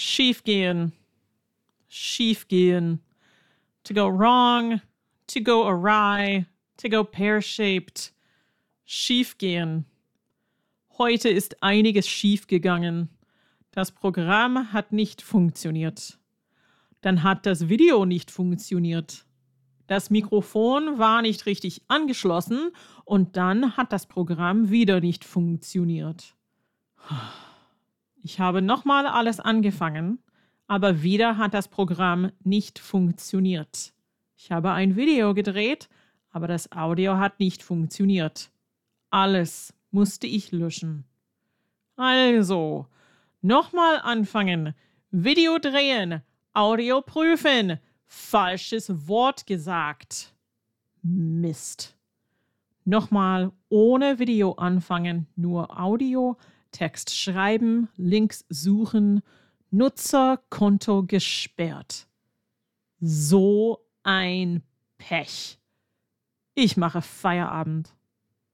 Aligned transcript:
Schiefgehen. 0.00 0.92
Schiefgehen. 1.88 3.00
To 3.82 3.94
go 3.94 4.06
wrong, 4.06 4.80
to 5.26 5.40
go 5.40 5.66
awry, 5.66 6.46
to 6.76 6.88
go 6.88 7.02
pear-shaped. 7.02 8.12
Schiefgehen. 8.84 9.86
Heute 10.98 11.28
ist 11.30 11.64
einiges 11.64 12.06
schiefgegangen. 12.06 13.08
Das 13.72 13.90
Programm 13.90 14.72
hat 14.72 14.92
nicht 14.92 15.20
funktioniert. 15.20 16.20
Dann 17.00 17.24
hat 17.24 17.44
das 17.44 17.68
Video 17.68 18.04
nicht 18.04 18.30
funktioniert. 18.30 19.24
Das 19.88 20.10
Mikrofon 20.10 21.00
war 21.00 21.22
nicht 21.22 21.44
richtig 21.44 21.82
angeschlossen 21.88 22.70
und 23.04 23.36
dann 23.36 23.76
hat 23.76 23.92
das 23.92 24.06
Programm 24.06 24.70
wieder 24.70 25.00
nicht 25.00 25.24
funktioniert. 25.24 26.36
Ich 28.22 28.40
habe 28.40 28.62
nochmal 28.62 29.06
alles 29.06 29.40
angefangen, 29.40 30.18
aber 30.66 31.02
wieder 31.02 31.36
hat 31.36 31.54
das 31.54 31.68
Programm 31.68 32.30
nicht 32.44 32.78
funktioniert. 32.78 33.92
Ich 34.36 34.52
habe 34.52 34.72
ein 34.72 34.96
Video 34.96 35.34
gedreht, 35.34 35.88
aber 36.30 36.46
das 36.46 36.72
Audio 36.72 37.16
hat 37.18 37.40
nicht 37.40 37.62
funktioniert. 37.62 38.50
Alles 39.10 39.74
musste 39.90 40.26
ich 40.26 40.52
löschen. 40.52 41.04
Also, 41.96 42.86
nochmal 43.40 44.00
anfangen. 44.02 44.74
Video 45.10 45.58
drehen, 45.58 46.22
Audio 46.52 47.00
prüfen. 47.00 47.78
Falsches 48.06 49.08
Wort 49.08 49.46
gesagt. 49.46 50.34
Mist. 51.02 51.97
Nochmal 52.88 53.52
ohne 53.68 54.18
Video 54.18 54.52
anfangen, 54.52 55.26
nur 55.36 55.78
Audio, 55.78 56.38
Text 56.72 57.14
schreiben, 57.14 57.90
Links 57.98 58.46
suchen, 58.48 59.20
Nutzerkonto 59.70 61.02
gesperrt. 61.02 62.08
So 62.98 63.84
ein 64.04 64.62
Pech. 64.96 65.58
Ich 66.54 66.78
mache 66.78 67.02
Feierabend. 67.02 67.94